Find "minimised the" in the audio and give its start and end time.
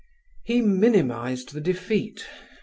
0.63-1.61